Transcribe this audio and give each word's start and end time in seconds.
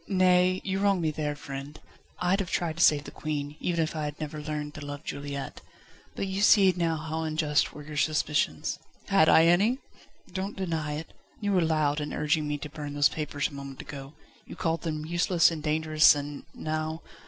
"Nay! 0.07 0.61
you 0.63 0.79
wrong 0.79 0.99
me 0.99 1.11
there, 1.11 1.35
friend. 1.35 1.79
I'd 2.17 2.39
have 2.39 2.49
tried 2.49 2.77
to 2.77 2.83
save 2.83 3.03
the 3.03 3.11
Queen, 3.11 3.55
even 3.59 3.83
if 3.83 3.95
I 3.95 4.05
had 4.05 4.19
never 4.19 4.41
learned 4.41 4.73
to 4.73 4.83
love 4.83 5.03
Juliette. 5.03 5.61
But 6.15 6.25
you 6.25 6.41
see 6.41 6.73
now 6.75 6.97
how 6.97 7.21
unjust 7.21 7.71
were 7.71 7.83
your 7.83 7.97
suspicions." 7.97 8.79
"Had 9.09 9.29
I 9.29 9.45
any?" 9.45 9.77
"Don't 10.33 10.57
deny 10.57 10.93
it. 10.93 11.13
You 11.39 11.51
were 11.53 11.61
loud 11.61 12.01
in 12.01 12.13
urging 12.13 12.47
me 12.47 12.57
to 12.57 12.67
burn 12.69 12.95
those 12.95 13.09
papers 13.09 13.49
a 13.49 13.53
moment 13.53 13.79
ago. 13.79 14.13
You 14.47 14.55
called 14.55 14.81
them 14.81 15.05
useless 15.05 15.51
and 15.51 15.61
dangerous 15.61 16.15
and 16.15 16.45
now 16.55 17.03